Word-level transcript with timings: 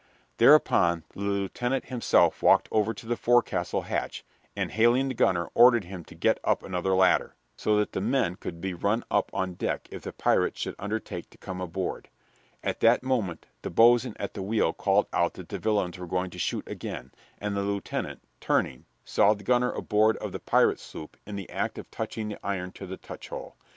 Thereupon 0.37 1.03
the 1.13 1.19
lieutenant 1.19 1.85
himself 1.85 2.41
walked 2.41 2.67
over 2.71 2.91
to 2.91 3.05
the 3.05 3.15
forecastle 3.15 3.83
hatch, 3.83 4.25
and, 4.55 4.71
hailing 4.71 5.09
the 5.09 5.13
gunner, 5.13 5.49
ordered 5.53 5.83
him 5.83 6.03
to 6.05 6.15
get 6.15 6.39
up 6.43 6.63
another 6.63 6.95
ladder, 6.95 7.35
so 7.55 7.77
that 7.77 7.91
the 7.91 8.01
men 8.01 8.33
could 8.37 8.59
be 8.59 8.73
run 8.73 9.03
up 9.11 9.29
on 9.31 9.53
deck 9.53 9.87
if 9.91 10.01
the 10.01 10.11
pirates 10.11 10.59
should 10.59 10.73
undertake 10.79 11.29
to 11.29 11.37
come 11.37 11.61
aboard. 11.61 12.09
At 12.63 12.79
that 12.79 13.03
moment 13.03 13.45
the 13.61 13.69
boatswain 13.69 14.15
at 14.17 14.33
the 14.33 14.41
wheel 14.41 14.73
called 14.73 15.05
out 15.13 15.35
that 15.35 15.49
the 15.49 15.59
villains 15.59 15.99
were 15.99 16.07
going 16.07 16.31
to 16.31 16.39
shoot 16.39 16.67
again, 16.67 17.11
and 17.37 17.55
the 17.55 17.61
lieutenant, 17.61 18.23
turning, 18.39 18.85
saw 19.05 19.35
the 19.35 19.43
gunner 19.43 19.71
aboard 19.71 20.17
of 20.17 20.31
the 20.31 20.39
pirate 20.39 20.79
sloop 20.79 21.15
in 21.27 21.35
the 21.35 21.47
act 21.51 21.77
of 21.77 21.91
touching 21.91 22.29
the 22.29 22.39
iron 22.43 22.71
to 22.71 22.87
the 22.87 22.97
touchhole. 22.97 23.53